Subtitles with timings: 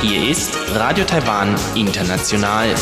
[0.00, 2.74] Hier ist Radio Taiwan International.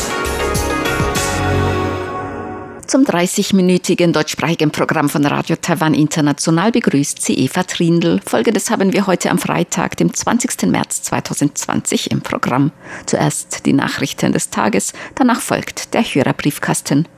[2.87, 8.21] Zum 30-minütigen deutschsprachigen Programm von Radio Taiwan International begrüßt sie Eva Trindl.
[8.25, 10.67] Folgendes haben wir heute am Freitag, dem 20.
[10.67, 12.71] März 2020 im Programm.
[13.07, 17.09] Zuerst die Nachrichten des Tages, danach folgt der Hörerbriefkasten.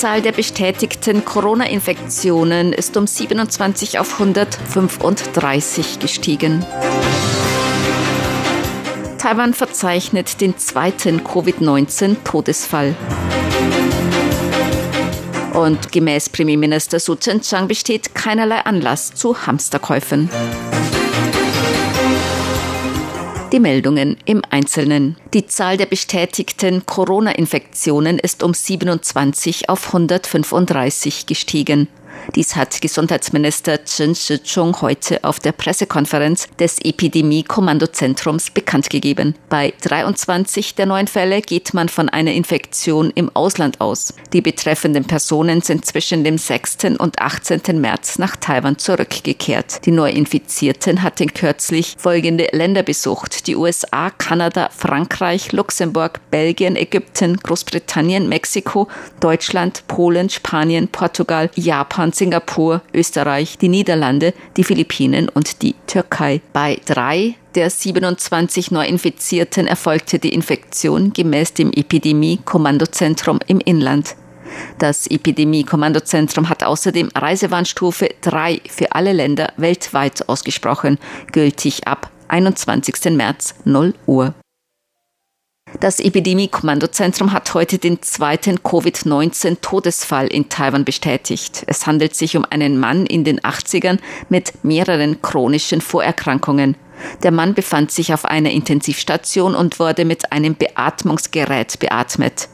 [0.00, 6.64] Die Zahl der bestätigten Corona-Infektionen ist um 27 auf 135 gestiegen.
[9.18, 12.94] Taiwan verzeichnet den zweiten Covid-19-Todesfall.
[15.52, 20.30] Und gemäß Premierminister Su Tseng-Chang besteht keinerlei Anlass zu Hamsterkäufen.
[23.52, 25.16] Die Meldungen im Einzelnen.
[25.34, 31.88] Die Zahl der bestätigten Corona-Infektionen ist um 27 auf 135 gestiegen.
[32.36, 39.34] Dies hat Gesundheitsminister Chen Shih-chung heute auf der Pressekonferenz des Epidemie-Kommandozentrums bekannt gegeben.
[39.48, 44.14] Bei 23 der neuen Fälle geht man von einer Infektion im Ausland aus.
[44.32, 46.98] Die betreffenden Personen sind zwischen dem 6.
[46.98, 47.80] und 18.
[47.80, 49.84] März nach Taiwan zurückgekehrt.
[49.84, 53.48] Die Neuinfizierten hatten kürzlich folgende Länder besucht.
[53.48, 58.86] Die USA, Kanada, Frankreich, Luxemburg, Belgien, Ägypten, Großbritannien, Mexiko,
[59.18, 66.42] Deutschland, Polen, Spanien, Portugal, Japan, Singapur, Österreich, die Niederlande, die Philippinen und die Türkei.
[66.52, 74.16] Bei drei der 27 Neuinfizierten erfolgte die Infektion gemäß dem Epidemie-Kommandozentrum im Inland.
[74.78, 80.98] Das Epidemie-Kommandozentrum hat außerdem Reisewarnstufe 3 für alle Länder weltweit ausgesprochen,
[81.32, 83.16] gültig ab 21.
[83.16, 84.34] März 0 Uhr.
[85.78, 91.62] Das Epidemie-Kommandozentrum hat heute den zweiten Covid-19-Todesfall in Taiwan bestätigt.
[91.68, 96.76] Es handelt sich um einen Mann in den 80ern mit mehreren chronischen Vorerkrankungen.
[97.22, 102.48] Der Mann befand sich auf einer Intensivstation und wurde mit einem Beatmungsgerät beatmet.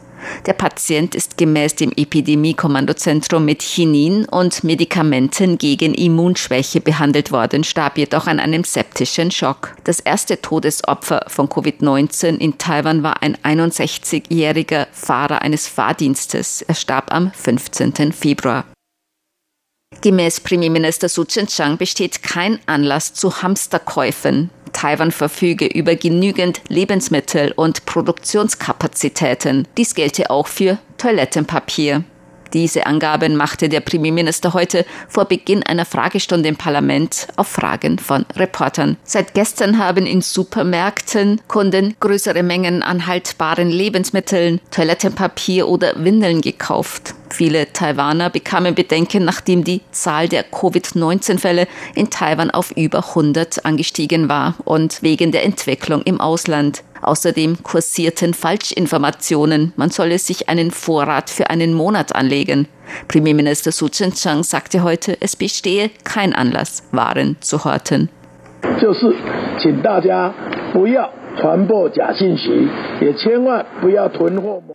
[0.47, 7.99] Der Patient ist gemäß dem Epidemie-Kommandozentrum mit Chinin und Medikamenten gegen Immunschwäche behandelt worden, starb
[7.99, 9.75] jedoch an einem septischen Schock.
[9.85, 16.63] Das erste Todesopfer von Covid-19 in Taiwan war ein 61-jähriger Fahrer eines Fahrdienstes.
[16.63, 18.13] Er starb am 15.
[18.13, 18.65] Februar.
[20.03, 24.51] Gemäß Premierminister Su Tseng-Chang besteht kein Anlass zu Hamsterkäufen.
[24.73, 29.67] Taiwan verfüge über genügend Lebensmittel und Produktionskapazitäten.
[29.79, 32.05] Dies gelte auch für Toilettenpapier.
[32.53, 38.25] Diese Angaben machte der Premierminister heute vor Beginn einer Fragestunde im Parlament auf Fragen von
[38.37, 38.97] Reportern.
[39.05, 47.15] Seit gestern haben in Supermärkten Kunden größere Mengen an haltbaren Lebensmitteln, Toilettenpapier oder Windeln gekauft.
[47.31, 54.29] Viele Taiwaner bekamen Bedenken, nachdem die Zahl der Covid-19-Fälle in Taiwan auf über 100 angestiegen
[54.29, 56.83] war und wegen der Entwicklung im Ausland.
[57.07, 62.67] Außerdem kursierten Falschinformationen, man solle sich einen Vorrat für einen Monat anlegen.
[63.07, 68.09] Premierminister Su Chen-Chang sagte heute, es bestehe kein Anlass, Waren zu horten.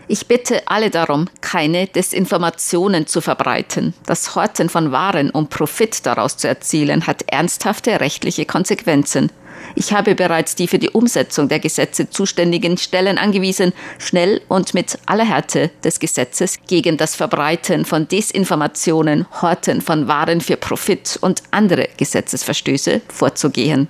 [0.07, 3.93] Ich bitte alle darum, keine Desinformationen zu verbreiten.
[4.05, 9.31] Das Horten von Waren, um Profit daraus zu erzielen, hat ernsthafte rechtliche Konsequenzen.
[9.75, 14.97] Ich habe bereits die für die Umsetzung der Gesetze zuständigen Stellen angewiesen, schnell und mit
[15.05, 21.43] aller Härte des Gesetzes gegen das Verbreiten von Desinformationen, Horten von Waren für Profit und
[21.51, 23.87] andere Gesetzesverstöße vorzugehen.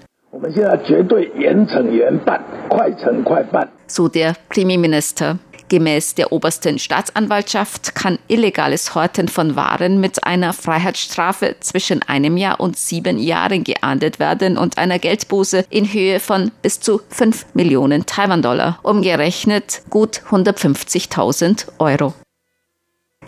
[3.87, 5.39] So der Premierminister.
[5.71, 12.59] Gemäß der obersten Staatsanwaltschaft kann illegales Horten von Waren mit einer Freiheitsstrafe zwischen einem Jahr
[12.59, 18.05] und sieben Jahren geahndet werden und einer Geldbuße in Höhe von bis zu fünf Millionen
[18.05, 22.13] Taiwan-Dollar, umgerechnet gut 150.000 Euro.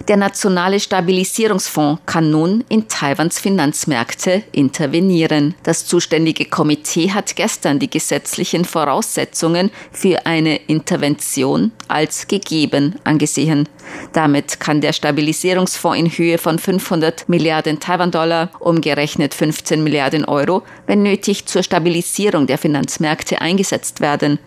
[0.09, 5.55] Der Nationale Stabilisierungsfonds kann nun in Taiwans Finanzmärkte intervenieren.
[5.63, 13.69] Das zuständige Komitee hat gestern die gesetzlichen Voraussetzungen für eine Intervention als gegeben angesehen.
[14.11, 21.03] Damit kann der Stabilisierungsfonds in Höhe von 500 Milliarden Taiwan-Dollar, umgerechnet 15 Milliarden Euro, wenn
[21.03, 24.39] nötig zur Stabilisierung der Finanzmärkte eingesetzt werden.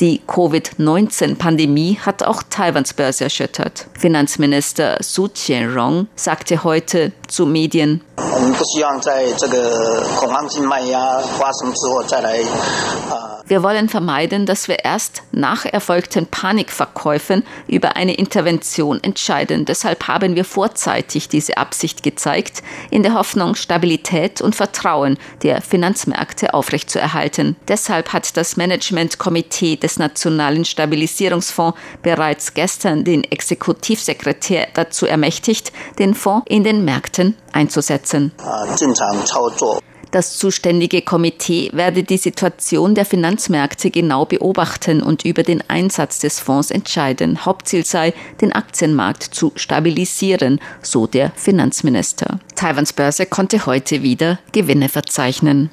[0.00, 3.86] Die Covid-19-Pandemie hat auch Taiwans Börse erschüttert.
[3.98, 8.00] Finanzminister Su Qianrong sagte heute zu Medien,
[13.46, 19.66] wir wollen vermeiden, dass wir erst nach erfolgten Panikverkäufen über eine Intervention entscheiden.
[19.66, 26.54] Deshalb haben wir vorzeitig diese Absicht gezeigt, in der Hoffnung, Stabilität und Vertrauen der Finanzmärkte
[26.54, 27.56] aufrechtzuerhalten.
[27.68, 36.14] Deshalb hat das Managementkomitee des Nationalen Stabilisierungsfonds bereits gestern den Exekutivsekretär der dazu ermächtigt, den
[36.14, 38.32] Fonds in den Märkten einzusetzen.
[40.14, 46.38] Das zuständige Komitee werde die Situation der Finanzmärkte genau beobachten und über den Einsatz des
[46.38, 47.44] Fonds entscheiden.
[47.44, 52.38] Hauptziel sei, den Aktienmarkt zu stabilisieren, so der Finanzminister.
[52.54, 55.70] Taiwans Börse konnte heute wieder Gewinne verzeichnen.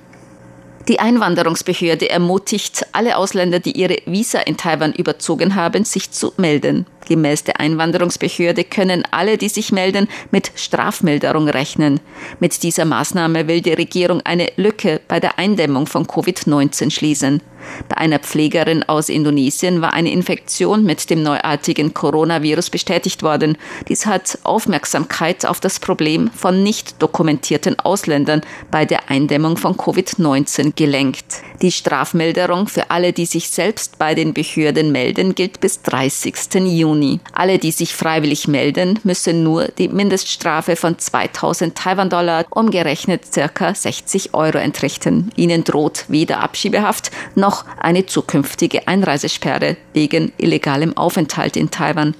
[0.88, 6.88] Die Einwanderungsbehörde ermutigt alle Ausländer, die ihre Visa in Taiwan überzogen haben, sich zu melden.
[7.12, 12.00] Gemäß der Einwanderungsbehörde können alle, die sich melden, mit Strafmilderung rechnen.
[12.40, 17.42] Mit dieser Maßnahme will die Regierung eine Lücke bei der Eindämmung von Covid-19 schließen.
[17.90, 23.58] Bei einer Pflegerin aus Indonesien war eine Infektion mit dem neuartigen Coronavirus bestätigt worden.
[23.88, 28.42] Dies hat Aufmerksamkeit auf das Problem von nicht dokumentierten Ausländern
[28.72, 31.42] bei der Eindämmung von Covid-19 gelenkt.
[31.62, 36.36] Die Strafmilderung für alle, die sich selbst bei den Behörden melden, gilt bis 30.
[36.56, 37.01] Juni.
[37.34, 44.34] Alle, die sich freiwillig melden, müssen nur die Mindeststrafe von 2000 Taiwan-Dollar, umgerechnet circa 60
[44.34, 45.32] Euro entrichten.
[45.36, 52.16] Ihnen droht weder Abschiebehaft noch eine zukünftige Einreisesperre wegen illegalem Aufenthalt in Taiwan.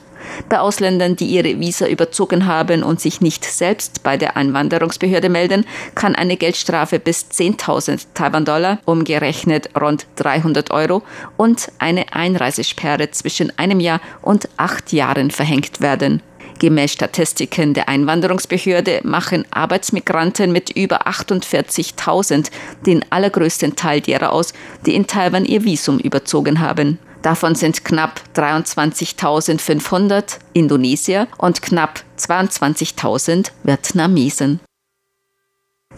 [0.50, 5.66] Bei Ausländern, die ihre Visa überzogen haben und sich nicht selbst bei der Einwanderungsbehörde melden,
[5.96, 11.04] kann eine Geldstrafe bis 10.000 Taiwan-Dollar, umgerechnet rund 300 Euro,
[11.38, 16.22] und eine Einreisesperre zwischen einem Jahr und acht Jahren verhängt werden.
[16.62, 22.52] Gemäß Statistiken der Einwanderungsbehörde machen Arbeitsmigranten mit über 48.000
[22.86, 24.54] den allergrößten Teil derer aus,
[24.86, 27.00] die in Taiwan ihr Visum überzogen haben.
[27.22, 34.60] Davon sind knapp 23.500 Indonesier und knapp 22.000 Vietnamesen.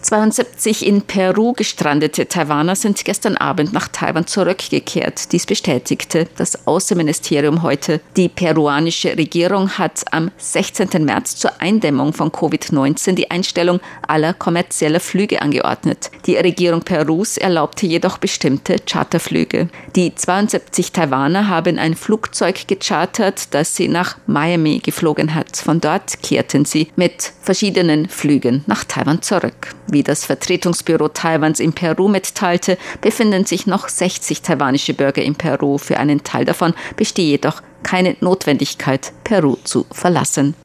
[0.01, 5.31] 72 in Peru gestrandete Taiwaner sind gestern Abend nach Taiwan zurückgekehrt.
[5.31, 8.01] Dies bestätigte das Außenministerium heute.
[8.18, 11.06] Die peruanische Regierung hat am 16.
[11.06, 16.12] März zur Eindämmung von Covid-19 die Einstellung aller kommerzieller Flüge angeordnet.
[16.25, 19.69] Die Regierung Perus erlaubte jedoch bestimmte Charterflüge.
[19.96, 25.56] Die 72 Taiwaner haben ein Flugzeug gechartert, das sie nach Miami geflogen hat.
[25.56, 29.74] Von dort kehrten sie mit verschiedenen Flügen nach Taiwan zurück.
[29.94, 35.78] Wie das Vertretungsbüro Taiwans in Peru mitteilte, befinden sich noch 60 taiwanische Bürger in Peru.
[35.78, 40.56] Für einen Teil davon bestehe jedoch keine Notwendigkeit, Peru zu verlassen.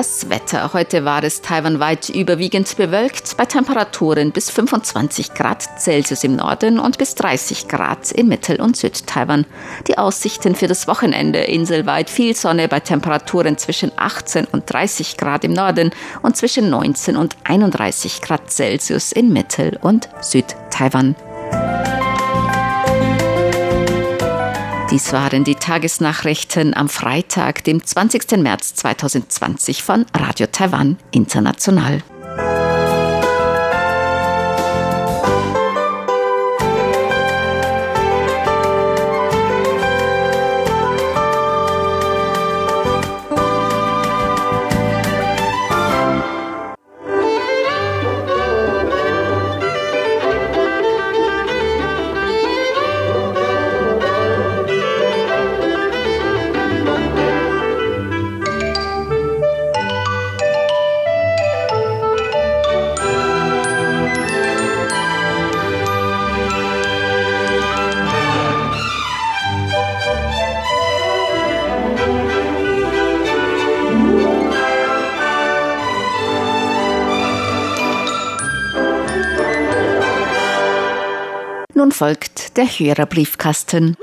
[0.01, 0.73] Das Wetter.
[0.73, 6.97] Heute war es taiwanweit überwiegend bewölkt bei Temperaturen bis 25 Grad Celsius im Norden und
[6.97, 9.45] bis 30 Grad in Mittel- und Südtaiwan.
[9.85, 15.43] Die Aussichten für das Wochenende inselweit viel Sonne bei Temperaturen zwischen 18 und 30 Grad
[15.43, 15.91] im Norden
[16.23, 21.15] und zwischen 19 und 31 Grad Celsius in Mittel- und Südtaiwan.
[24.91, 28.37] Dies waren die Tagesnachrichten am Freitag, dem 20.
[28.39, 32.03] März 2020 von Radio Taiwan International.
[82.01, 83.95] Folgt der Hörerbriefkasten.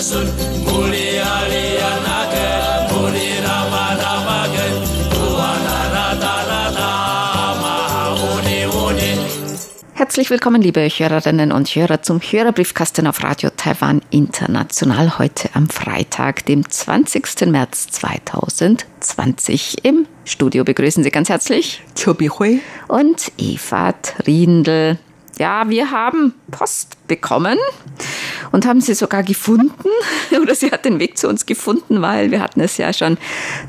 [0.00, 0.28] sun
[0.66, 2.13] muli ali
[10.04, 16.44] Herzlich willkommen, liebe Hörerinnen und Hörer, zum Hörerbriefkasten auf Radio Taiwan International heute am Freitag,
[16.44, 17.46] dem 20.
[17.46, 19.82] März 2020.
[19.82, 24.98] Im Studio begrüßen Sie ganz herzlich Chobi Hui und Eva Trindl.
[25.38, 27.58] Ja, wir haben Post bekommen
[28.52, 29.88] und haben sie sogar gefunden
[30.40, 33.18] oder sie hat den Weg zu uns gefunden, weil wir hatten es ja schon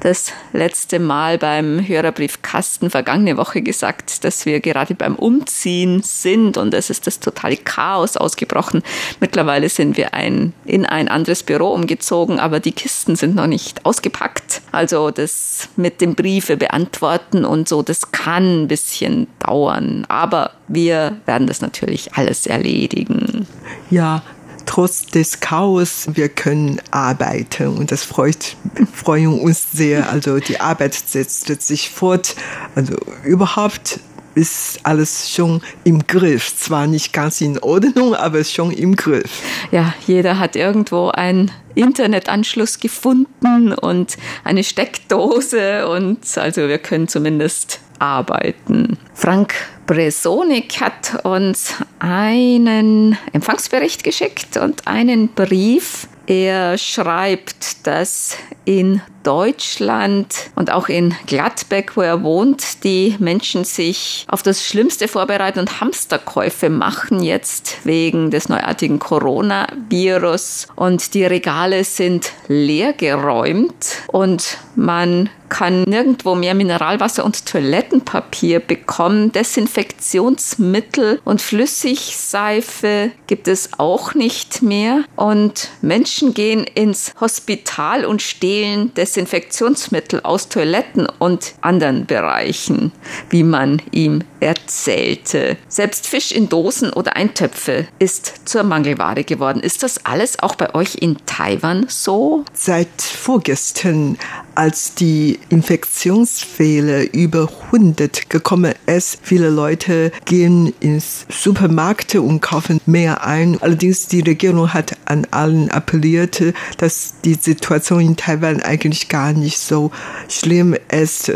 [0.02, 6.74] das letzte Mal beim Hörerbriefkasten vergangene Woche gesagt, dass wir gerade beim Umziehen sind und
[6.76, 8.84] es ist das totale Chaos ausgebrochen.
[9.20, 13.86] Mittlerweile sind wir ein, in ein anderes Büro umgezogen, aber die Kisten sind noch nicht
[13.86, 14.62] ausgepackt.
[14.72, 21.18] Also das mit dem Briefe beantworten und so, das kann ein bisschen dauern, aber wir
[21.26, 23.48] werden das natürlich alles erledigen.
[23.90, 24.24] Ja,
[24.66, 28.56] trotz des Chaos, wir können arbeiten und das freut,
[28.94, 30.10] freuen uns sehr.
[30.10, 32.36] Also die Arbeit setzt sich fort.
[32.76, 34.00] Also überhaupt
[34.36, 36.56] ist alles schon im Griff.
[36.58, 39.42] Zwar nicht ganz in Ordnung, aber schon im Griff.
[39.72, 47.80] Ja, jeder hat irgendwo einen Internetanschluss gefunden und eine Steckdose und also wir können zumindest
[48.00, 48.98] arbeiten.
[49.14, 49.54] Frank
[49.86, 56.08] Bresonik hat uns einen Empfangsbericht geschickt und einen Brief.
[56.28, 58.36] Er schreibt, dass
[58.66, 65.08] in Deutschland und auch in Gladbeck, wo er wohnt, die Menschen sich auf das Schlimmste
[65.08, 70.68] vorbereiten und Hamsterkäufe machen jetzt wegen des neuartigen Coronavirus.
[70.76, 79.32] Und die Regale sind leergeräumt und man kann nirgendwo mehr Mineralwasser und Toilettenpapier bekommen.
[79.32, 85.06] Desinfektionsmittel und Flüssigseife gibt es auch nicht mehr.
[85.16, 92.92] Und Menschen gehen ins Hospital und stehlen Desinfektionsmittel aus Toiletten und anderen Bereichen,
[93.30, 95.56] wie man ihm erzählte.
[95.70, 99.62] Selbst Fisch in Dosen oder Eintöpfe ist zur Mangelware geworden.
[99.62, 102.44] Ist das alles auch bei euch in Taiwan so?
[102.54, 104.18] Seit vorgestern,
[104.54, 113.26] als die Infektionsfälle über 100 gekommen ist, viele Leute gehen ins Supermarkt und kaufen mehr
[113.26, 113.62] ein.
[113.62, 116.42] Allerdings die Regierung hat an allen appelliert,
[116.78, 119.92] dass die Situation in Taiwan eigentlich gar nicht so
[120.30, 121.32] schlimm ist.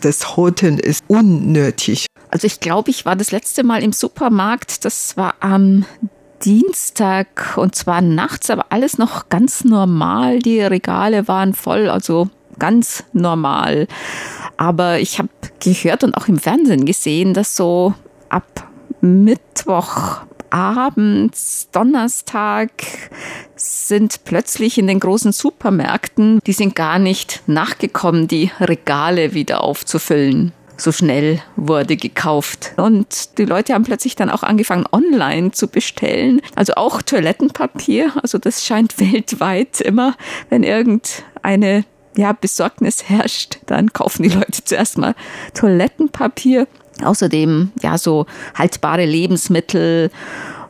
[0.00, 2.06] Das Horten ist unnötig.
[2.30, 5.84] Also ich glaube, ich war das letzte Mal im Supermarkt, das war am
[6.44, 10.40] Dienstag und zwar nachts, aber alles noch ganz normal.
[10.40, 13.88] Die Regale waren voll, also ganz normal.
[14.56, 15.28] Aber ich habe
[15.60, 17.94] gehört und auch im Fernsehen gesehen, dass so
[18.28, 18.68] ab
[19.00, 20.20] Mittwoch
[20.50, 22.70] abends, Donnerstag
[23.56, 30.52] sind plötzlich in den großen Supermärkten, die sind gar nicht nachgekommen, die Regale wieder aufzufüllen
[30.78, 32.72] so schnell wurde gekauft.
[32.76, 36.40] Und die Leute haben plötzlich dann auch angefangen, online zu bestellen.
[36.54, 38.12] Also auch Toilettenpapier.
[38.22, 40.14] Also das scheint weltweit immer,
[40.50, 41.84] wenn irgendeine
[42.16, 45.14] ja, Besorgnis herrscht, dann kaufen die Leute zuerst mal
[45.54, 46.66] Toilettenpapier.
[47.04, 50.10] Außerdem, ja, so haltbare Lebensmittel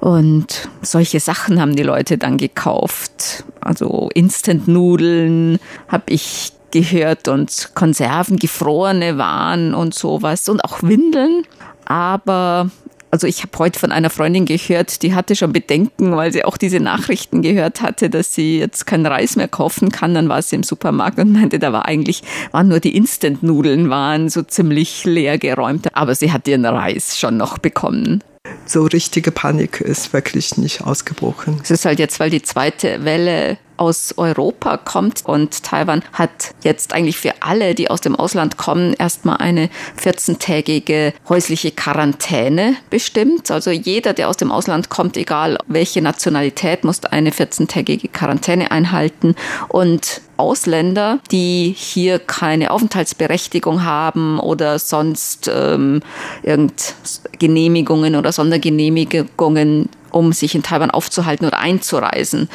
[0.01, 3.45] und solche Sachen haben die Leute dann gekauft.
[3.61, 11.45] Also Instant-Nudeln habe ich gehört und Konserven, gefrorene Waren und sowas und auch Windeln.
[11.85, 12.71] Aber
[13.11, 16.57] also ich habe heute von einer Freundin gehört, die hatte schon Bedenken, weil sie auch
[16.57, 20.15] diese Nachrichten gehört hatte, dass sie jetzt keinen Reis mehr kaufen kann.
[20.15, 22.23] Dann war sie im Supermarkt und meinte, da war eigentlich,
[22.53, 25.95] waren nur die Instant-Nudeln, waren so ziemlich leer geräumt.
[25.95, 28.23] Aber sie hat ihren Reis schon noch bekommen
[28.65, 31.61] so richtige Panik ist wirklich nicht ausgebrochen.
[31.63, 36.93] Es ist halt jetzt, weil die zweite Welle aus Europa kommt und Taiwan hat jetzt
[36.93, 39.69] eigentlich für alle, die aus dem Ausland kommen, erstmal eine
[40.03, 43.51] 14-tägige häusliche Quarantäne bestimmt.
[43.51, 49.35] Also jeder, der aus dem Ausland kommt, egal welche Nationalität, muss eine 14-tägige Quarantäne einhalten
[49.69, 56.03] und Ausländer, die hier keine Aufenthaltsberechtigung haben oder sonst ähm,
[56.43, 56.95] irgend
[57.39, 62.49] Genehmigungen oder Sondergenehmigungen um sich in Taiwan aufzuhalten oder einzureisen,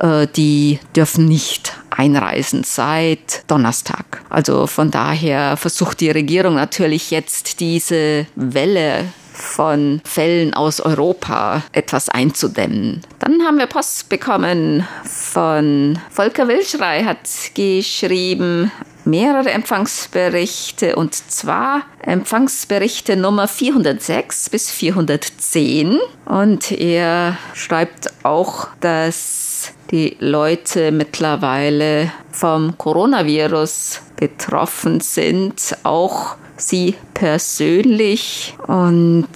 [0.00, 4.22] äh, die dürfen nicht einreisen seit Donnerstag.
[4.28, 12.08] Also von daher versucht die Regierung natürlich jetzt diese Welle von Fällen aus Europa etwas
[12.08, 13.02] einzudämmen.
[13.18, 18.70] Dann haben wir Post bekommen von Volker Wilschrei, hat geschrieben,
[19.06, 30.16] mehrere Empfangsberichte und zwar Empfangsberichte Nummer 406 bis 410 und er schreibt auch, dass die
[30.18, 38.54] Leute mittlerweile vom Coronavirus betroffen sind, auch sie persönlich.
[38.66, 39.28] Und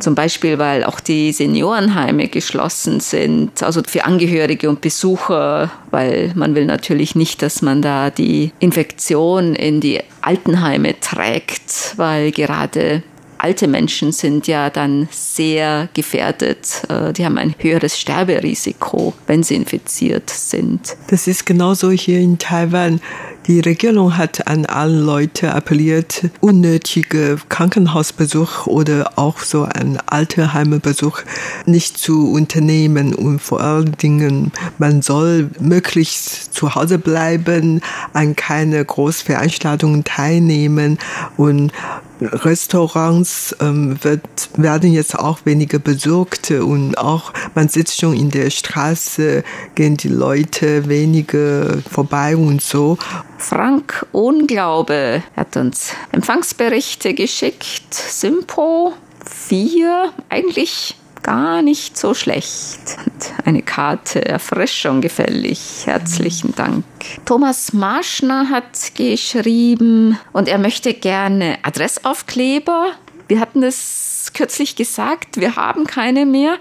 [0.00, 6.54] zum Beispiel, weil auch die Seniorenheime geschlossen sind, also für Angehörige und Besucher, weil man
[6.54, 13.02] will natürlich nicht, dass man da die Infektion in die Altenheime trägt, weil gerade
[13.40, 16.82] alte Menschen sind ja dann sehr gefährdet.
[16.88, 20.96] Äh, die haben ein höheres Sterberisiko, wenn sie infiziert sind.
[21.08, 23.00] Das ist genauso hier in Taiwan.
[23.46, 31.22] Die Regierung hat an alle Leute appelliert, unnötige Krankenhausbesuch oder auch so ein Alterheimbesuch
[31.64, 33.14] nicht zu unternehmen.
[33.14, 37.80] Und vor allen Dingen, man soll möglichst zu Hause bleiben,
[38.12, 40.98] an keine Großveranstaltungen teilnehmen.
[41.38, 41.72] Und
[42.20, 44.22] Restaurants ähm, wird,
[44.56, 49.42] werden jetzt auch weniger besucht und auch man sitzt schon in der Straße,
[49.74, 52.98] gehen die Leute weniger vorbei und so.
[53.38, 57.94] Frank Unglaube hat uns Empfangsberichte geschickt.
[57.94, 58.92] Simpo
[59.24, 62.80] 4, eigentlich gar nicht so schlecht.
[63.04, 65.60] Und eine Karte Erfrischung gefällig.
[65.84, 66.84] Herzlichen Dank.
[67.24, 72.92] Thomas Marschner hat geschrieben und er möchte gerne Adressaufkleber.
[73.28, 76.56] Wir hatten es kürzlich gesagt, wir haben keine mehr.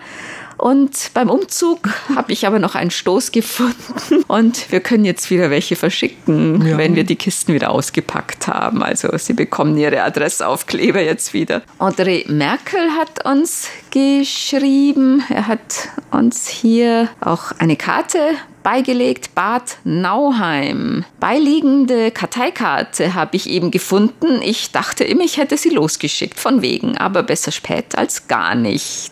[0.60, 5.50] Und beim Umzug habe ich aber noch einen Stoß gefunden und wir können jetzt wieder
[5.50, 6.78] welche verschicken, ja.
[6.78, 8.84] wenn wir die Kisten wieder ausgepackt haben.
[8.84, 11.62] Also Sie bekommen Ihre Adressaufkleber jetzt wieder.
[11.80, 18.20] André Merkel hat uns geschrieben, er hat uns hier auch eine Karte
[18.64, 21.06] beigelegt Bad Nauheim.
[21.20, 24.42] Beiliegende Karteikarte habe ich eben gefunden.
[24.44, 29.12] Ich dachte immer, ich hätte sie losgeschickt, von wegen, aber besser spät als gar nicht.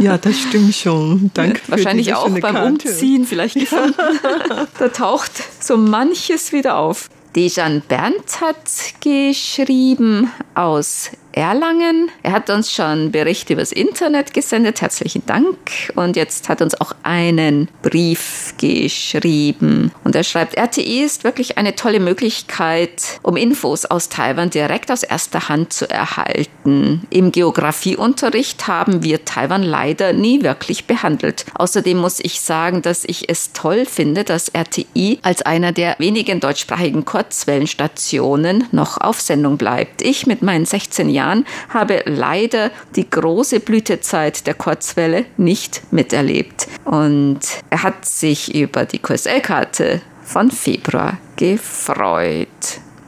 [0.00, 1.30] Ja, das stimmt schon.
[1.34, 1.60] Danke.
[1.68, 2.66] Wahrscheinlich auch beim Karte.
[2.66, 3.94] Umziehen vielleicht gefunden.
[4.78, 7.08] da taucht so manches wieder auf.
[7.36, 12.10] Dejan Berndt hat geschrieben aus Erlangen.
[12.22, 14.80] Er hat uns schon Berichte übers Internet gesendet.
[14.80, 15.92] Herzlichen Dank.
[15.94, 19.92] Und jetzt hat uns auch einen Brief geschrieben.
[20.02, 25.02] Und er schreibt, RTE ist wirklich eine tolle Möglichkeit, um Infos aus Taiwan direkt aus
[25.02, 27.06] erster Hand zu erhalten.
[27.10, 31.44] Im Geografieunterricht haben wir Taiwan leider nie wirklich behandelt.
[31.52, 36.40] Außerdem muss ich sagen, dass ich es toll finde, dass RTI als einer der wenigen
[36.40, 40.00] deutschsprachigen Kurzwellenstationen noch auf Sendung bleibt.
[40.00, 46.68] Ich mit meinen 16 Jahren Jahren habe leider die große Blütezeit der Kurzwelle nicht miterlebt.
[46.84, 52.48] Und er hat sich über die QSL-Karte von Februar gefreut.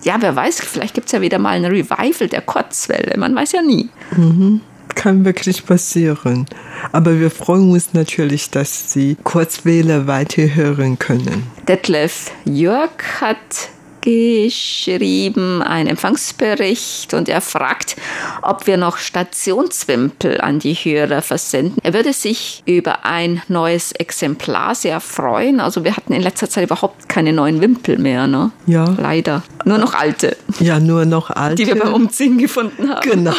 [0.02, 3.18] Ja, wer weiß, vielleicht gibt es ja wieder mal ein Revival der Kurzwelle.
[3.18, 3.88] Man weiß ja nie.
[4.16, 4.60] Mhm
[4.94, 6.46] kann wirklich passieren.
[6.90, 11.44] Aber wir freuen uns natürlich, dass Sie Kurzwähler weiterhören können.
[11.68, 13.68] Detlef Jörg hat
[14.00, 17.96] geschrieben, einen Empfangsbericht und er fragt,
[18.42, 21.78] ob wir noch Stationswimpel an die Hörer versenden.
[21.82, 25.60] Er würde sich über ein neues Exemplar sehr freuen.
[25.60, 28.50] Also wir hatten in letzter Zeit überhaupt keine neuen Wimpel mehr, ne?
[28.66, 28.84] Ja.
[28.98, 29.42] Leider.
[29.64, 30.36] Nur noch alte.
[30.60, 31.56] Ja, nur noch alte.
[31.56, 33.08] Die wir beim Umziehen gefunden haben.
[33.08, 33.34] Genau,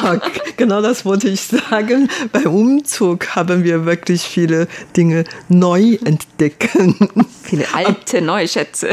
[0.58, 2.10] genau das wollte ich sagen.
[2.32, 6.96] Beim Umzug haben wir wirklich viele Dinge neu entdecken.
[7.44, 8.90] Viele alte, neue Schätze.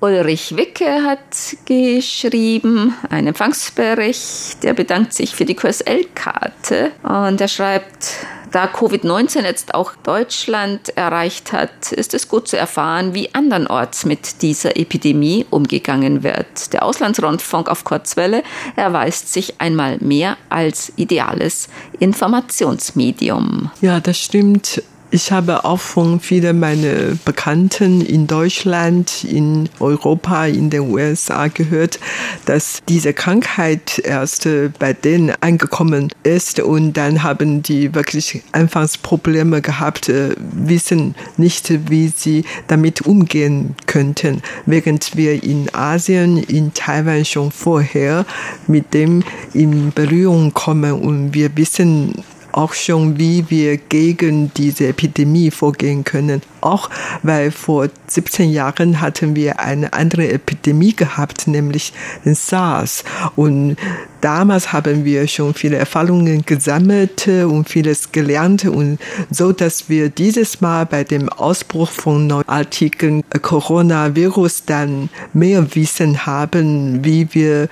[0.00, 4.64] Ulrich Wicke hat geschrieben, einen Empfangsbericht.
[4.64, 11.52] Er bedankt sich für die QSL-Karte und er schreibt, da Covid-19 jetzt auch Deutschland erreicht
[11.52, 16.72] hat, ist es gut zu erfahren, wie andernorts mit dieser Epidemie umgegangen wird.
[16.72, 18.42] Der Auslandsrundfunk auf Kurzwelle
[18.76, 23.70] erweist sich einmal mehr als ideales Informationsmedium.
[23.80, 24.82] Ja, das stimmt.
[25.16, 31.98] Ich habe auch von vielen meiner Bekannten in Deutschland, in Europa, in den USA gehört,
[32.44, 34.46] dass diese Krankheit erst
[34.78, 41.90] bei denen angekommen ist und dann haben die wirklich anfangs Probleme gehabt, äh, wissen nicht,
[41.90, 48.26] wie sie damit umgehen könnten, während wir in Asien, in Taiwan schon vorher
[48.66, 49.22] mit dem
[49.54, 52.22] in Berührung kommen und wir wissen,
[52.56, 56.40] auch schon, wie wir gegen diese Epidemie vorgehen können.
[56.62, 56.88] Auch
[57.22, 61.92] weil vor 17 Jahren hatten wir eine andere Epidemie gehabt, nämlich
[62.24, 63.04] den SARS.
[63.36, 63.76] Und
[64.22, 68.98] damals haben wir schon viele Erfahrungen gesammelt und vieles gelernt und
[69.30, 77.04] so, dass wir dieses Mal bei dem Ausbruch von neuartigen Coronavirus dann mehr Wissen haben,
[77.04, 77.68] wie wir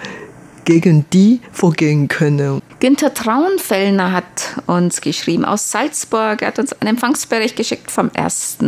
[0.64, 2.62] gegen die vorgehen können.
[2.80, 6.42] Günther Traunfellner hat uns geschrieben aus Salzburg.
[6.42, 8.58] Er hat uns einen Empfangsbericht geschickt vom 1.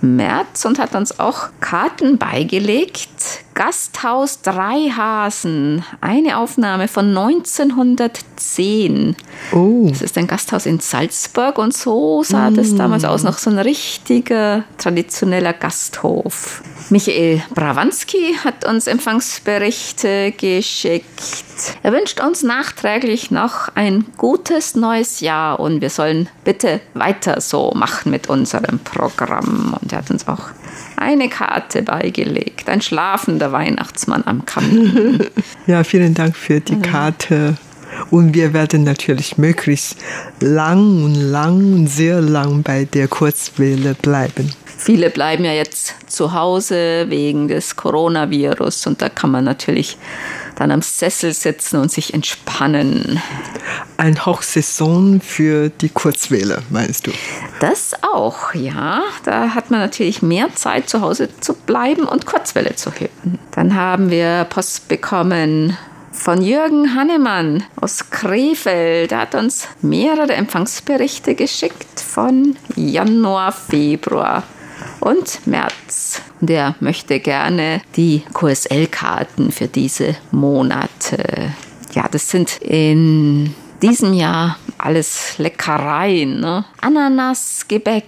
[0.00, 3.08] März und hat uns auch Karten beigelegt.
[3.54, 9.16] Gasthaus Dreihasen, eine Aufnahme von 1910.
[9.52, 9.86] Oh.
[9.88, 12.56] Das ist ein Gasthaus in Salzburg und so sah mm.
[12.56, 16.62] das damals aus, noch so ein richtiger traditioneller Gasthof.
[16.90, 21.45] Michael Brawanski hat uns Empfangsberichte geschickt.
[21.82, 27.72] Er wünscht uns nachträglich noch ein gutes neues Jahr und wir sollen bitte weiter so
[27.74, 29.76] machen mit unserem Programm.
[29.80, 30.50] Und er hat uns auch
[30.96, 35.26] eine Karte beigelegt, ein schlafender Weihnachtsmann am Kamin.
[35.66, 37.56] ja, vielen Dank für die Karte.
[38.10, 39.96] Und wir werden natürlich möglichst
[40.40, 44.52] lang und lang und sehr lang bei der Kurzwelle bleiben.
[44.78, 49.96] Viele bleiben ja jetzt zu Hause wegen des Coronavirus und da kann man natürlich
[50.56, 53.22] dann am Sessel sitzen und sich entspannen.
[53.96, 57.12] Ein Hochsaison für die Kurzwelle, meinst du?
[57.60, 59.02] Das auch, ja.
[59.24, 63.38] Da hat man natürlich mehr Zeit, zu Hause zu bleiben und Kurzwelle zu hören.
[63.52, 65.76] Dann haben wir Post bekommen
[66.10, 69.12] von Jürgen Hannemann aus Krefeld.
[69.12, 74.42] Er hat uns mehrere Empfangsberichte geschickt von Januar, Februar
[75.06, 76.20] und März.
[76.40, 81.52] Der möchte gerne die QSL-Karten für diese Monate.
[81.92, 86.40] Ja, das sind in diesem Jahr alles Leckereien.
[86.40, 86.64] Ne?
[86.80, 88.04] Ananasgebäck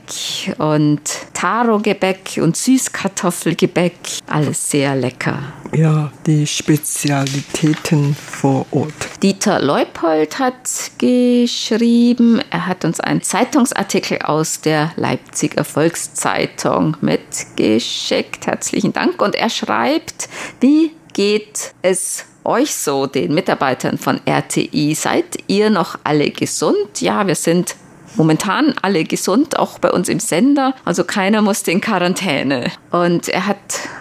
[0.58, 1.00] und
[1.34, 3.98] Taro-Gebäck und Süßkartoffelgebäck.
[4.28, 5.38] Alles sehr lecker.
[5.74, 9.22] Ja, die Spezialitäten vor Ort.
[9.22, 18.46] Dieter Leupold hat geschrieben, er hat uns einen Zeitungsartikel aus der Leipziger Volkszeitung mitgeschickt.
[18.46, 19.20] Herzlichen Dank.
[19.20, 20.28] Und er schreibt,
[20.60, 24.94] wie geht es euch so, den Mitarbeitern von RTI?
[24.94, 27.00] Seid ihr noch alle gesund?
[27.00, 27.76] Ja, wir sind
[28.16, 30.74] momentan alle gesund, auch bei uns im Sender.
[30.84, 32.70] Also keiner musste in Quarantäne.
[32.90, 33.58] Und er hat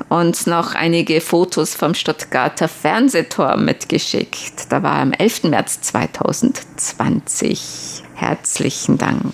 [0.10, 4.70] uns noch einige Fotos vom Stuttgarter Fernsehturm mitgeschickt.
[4.70, 5.44] Da war er am 11.
[5.44, 8.04] März 2020.
[8.16, 9.34] Herzlichen Dank.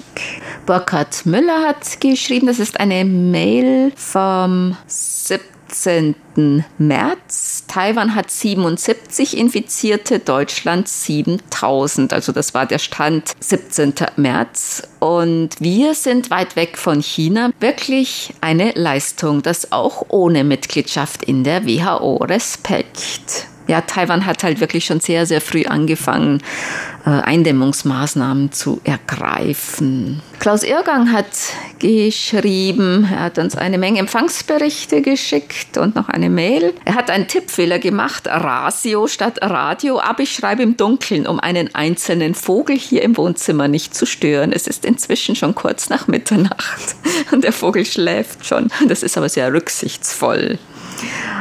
[0.65, 5.52] Burkhard Müller hat geschrieben, das ist eine Mail vom 7.
[5.73, 6.63] 17.
[6.77, 7.65] März.
[7.67, 12.13] Taiwan hat 77 Infizierte, Deutschland 7000.
[12.13, 13.93] Also das war der Stand 17.
[14.15, 14.83] März.
[14.99, 17.51] Und wir sind weit weg von China.
[17.59, 22.17] Wirklich eine Leistung, das auch ohne Mitgliedschaft in der WHO.
[22.17, 26.41] Respekt ja, Taiwan hat halt wirklich schon sehr, sehr früh angefangen,
[27.05, 30.21] äh, Eindämmungsmaßnahmen zu ergreifen.
[30.39, 31.27] Klaus Irgang hat
[31.79, 36.73] geschrieben, er hat uns eine Menge Empfangsberichte geschickt und noch eine Mail.
[36.85, 41.73] Er hat einen Tippfehler gemacht, Rasio statt Radio, aber ich schreibe im Dunkeln, um einen
[41.73, 44.51] einzelnen Vogel hier im Wohnzimmer nicht zu stören.
[44.51, 46.95] Es ist inzwischen schon kurz nach Mitternacht
[47.31, 48.69] und der Vogel schläft schon.
[48.87, 50.59] Das ist aber sehr rücksichtsvoll.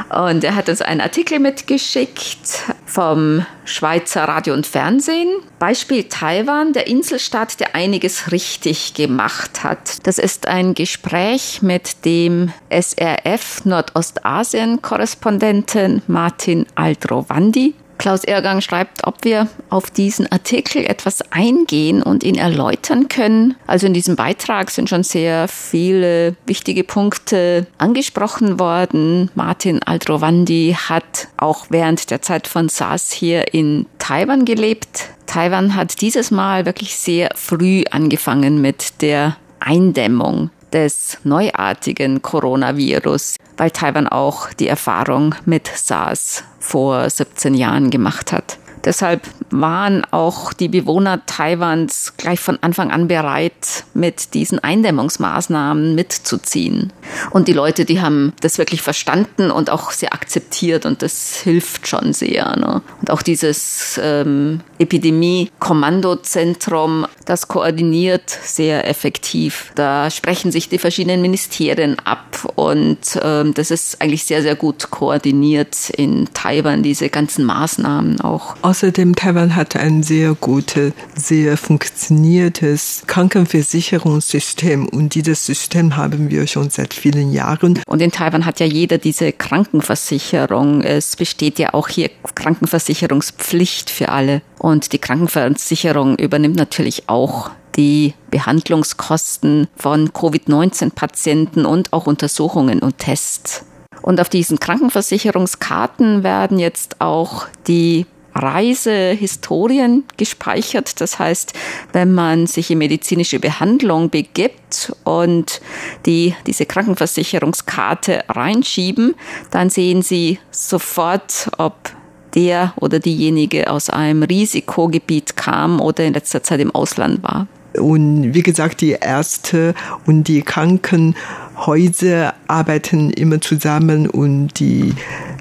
[0.09, 5.29] Und er hat uns einen Artikel mitgeschickt vom Schweizer Radio und Fernsehen.
[5.57, 10.05] Beispiel Taiwan, der Inselstaat, der einiges richtig gemacht hat.
[10.05, 17.73] Das ist ein Gespräch mit dem SRF Nordostasien-Korrespondenten Martin Aldrovandi.
[18.03, 23.55] Klaus Ergang schreibt, ob wir auf diesen Artikel etwas eingehen und ihn erläutern können.
[23.65, 29.31] Also in diesem Beitrag sind schon sehr viele wichtige Punkte angesprochen worden.
[29.35, 35.05] Martin Aldrovandi hat auch während der Zeit von SARS hier in Taiwan gelebt.
[35.25, 43.71] Taiwan hat dieses Mal wirklich sehr früh angefangen mit der Eindämmung des neuartigen Coronavirus, weil
[43.71, 48.57] Taiwan auch die Erfahrung mit SARS vor 17 Jahren gemacht hat.
[48.83, 56.91] Deshalb waren auch die Bewohner Taiwans gleich von Anfang an bereit, mit diesen Eindämmungsmaßnahmen mitzuziehen.
[57.31, 61.87] Und die Leute, die haben das wirklich verstanden und auch sehr akzeptiert und das hilft
[61.87, 62.57] schon sehr.
[62.57, 62.81] Ne?
[62.99, 69.71] Und auch dieses ähm, Epidemie-Kommandozentrum, das koordiniert sehr effektiv.
[69.75, 74.91] Da sprechen sich die verschiedenen Ministerien ab und ähm, das ist eigentlich sehr, sehr gut
[74.91, 78.55] koordiniert in Taiwan, diese ganzen Maßnahmen auch.
[78.61, 86.69] Außerdem Taiwan hat ein sehr gutes, sehr funktioniertes Krankenversicherungssystem und dieses System haben wir schon
[86.69, 87.81] seit vielen Jahren.
[87.87, 90.81] Und in Taiwan hat ja jeder diese Krankenversicherung.
[90.81, 94.41] Es besteht ja auch hier Krankenversicherungspflicht für alle.
[94.63, 103.65] Und die Krankenversicherung übernimmt natürlich auch die Behandlungskosten von Covid-19-Patienten und auch Untersuchungen und Tests.
[104.01, 111.01] Und auf diesen Krankenversicherungskarten werden jetzt auch die Reisehistorien gespeichert.
[111.01, 111.51] Das heißt,
[111.91, 115.59] wenn man sich in medizinische Behandlung begibt und
[116.05, 119.15] die, diese Krankenversicherungskarte reinschieben,
[119.51, 121.91] dann sehen Sie sofort, ob
[122.35, 127.47] der oder diejenige aus einem Risikogebiet kam oder in letzter Zeit im Ausland war.
[127.79, 129.73] Und wie gesagt, die Ärzte
[130.05, 134.93] und die Krankenhäuser arbeiten immer zusammen und die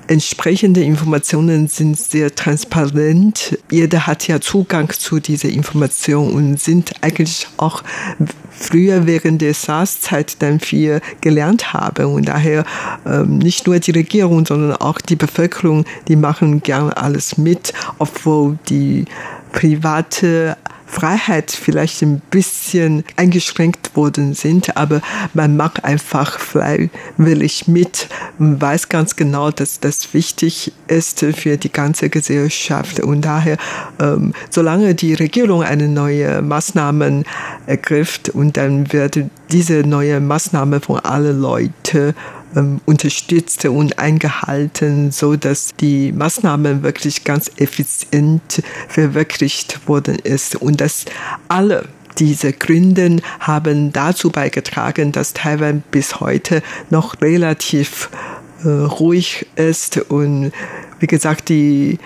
[0.06, 3.58] entsprechenden Informationen sind sehr transparent.
[3.70, 7.82] Jeder hat ja Zugang zu dieser Information und sind eigentlich auch
[8.62, 12.06] früher während der SARS-Zeit dann viel gelernt haben.
[12.06, 12.64] Und daher
[13.06, 18.58] ähm, nicht nur die Regierung, sondern auch die Bevölkerung, die machen gern alles mit, obwohl
[18.68, 19.04] die
[19.52, 20.56] private
[20.92, 25.00] Freiheit vielleicht ein bisschen eingeschränkt worden sind, aber
[25.32, 31.72] man macht einfach freiwillig mit und weiß ganz genau, dass das wichtig ist für die
[31.72, 33.00] ganze Gesellschaft.
[33.00, 33.56] Und daher,
[34.00, 37.24] ähm, solange die Regierung eine neue Maßnahme
[37.66, 39.18] ergreift und dann wird
[39.50, 42.14] diese neue Maßnahme von allen Leuten
[42.86, 51.04] unterstützt und eingehalten, so dass die Maßnahmen wirklich ganz effizient verwirklicht worden ist und dass
[51.48, 51.88] alle
[52.18, 58.10] diese Gründe haben dazu beigetragen, dass Taiwan bis heute noch relativ
[58.64, 60.52] äh, ruhig ist und
[61.00, 61.98] wie gesagt, die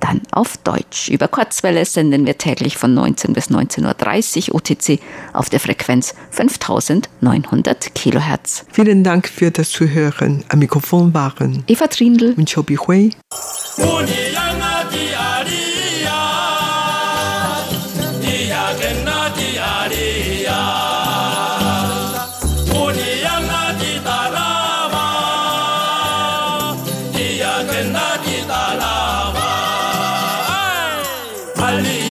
[0.00, 1.08] dann auf Deutsch.
[1.08, 5.00] Über Kurzwelle senden wir täglich von 19 bis 19.30 Uhr UTC
[5.32, 8.64] auf der Frequenz 5900 Kilohertz.
[8.70, 10.27] Vielen Dank für das Zuhören.
[10.28, 11.64] Wochen am Mikrofon waren.
[11.66, 12.34] Eva Trindl.
[12.36, 13.10] Und Chobi Hui.